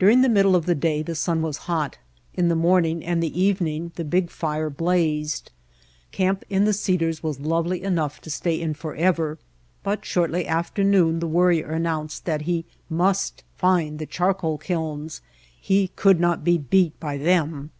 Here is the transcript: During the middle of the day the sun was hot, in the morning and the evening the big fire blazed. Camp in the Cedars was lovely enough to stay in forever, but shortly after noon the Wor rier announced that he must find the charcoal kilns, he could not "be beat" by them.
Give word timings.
During 0.00 0.22
the 0.22 0.28
middle 0.28 0.56
of 0.56 0.66
the 0.66 0.74
day 0.74 1.02
the 1.04 1.14
sun 1.14 1.40
was 1.40 1.56
hot, 1.70 1.96
in 2.34 2.48
the 2.48 2.56
morning 2.56 3.04
and 3.04 3.22
the 3.22 3.40
evening 3.40 3.92
the 3.94 4.04
big 4.04 4.28
fire 4.28 4.68
blazed. 4.68 5.52
Camp 6.10 6.44
in 6.50 6.64
the 6.64 6.72
Cedars 6.72 7.22
was 7.22 7.38
lovely 7.38 7.80
enough 7.80 8.20
to 8.22 8.28
stay 8.28 8.60
in 8.60 8.74
forever, 8.74 9.38
but 9.84 10.04
shortly 10.04 10.48
after 10.48 10.82
noon 10.82 11.20
the 11.20 11.28
Wor 11.28 11.46
rier 11.46 11.70
announced 11.70 12.24
that 12.24 12.42
he 12.42 12.64
must 12.90 13.44
find 13.54 14.00
the 14.00 14.06
charcoal 14.06 14.58
kilns, 14.58 15.20
he 15.60 15.92
could 15.94 16.18
not 16.18 16.42
"be 16.42 16.58
beat" 16.58 16.98
by 16.98 17.16
them. 17.16 17.70